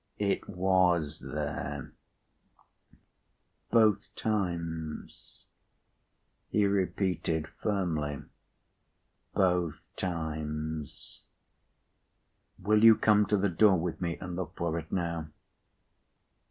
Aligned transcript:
"It 0.17 0.49
was 0.49 1.19
there." 1.19 1.93
"Both 3.69 4.15
times?" 4.15 5.45
He 6.49 6.65
repeated 6.65 7.47
firmly: 7.61 8.23
"Both 9.35 9.95
times." 9.95 11.21
"Will 12.57 12.83
you 12.83 12.95
come 12.95 13.27
to 13.27 13.37
the 13.37 13.47
door 13.47 13.77
with 13.77 14.01
me, 14.01 14.17
and 14.17 14.35
look 14.35 14.55
for 14.55 14.79
it 14.79 14.91
now?" 14.91 15.27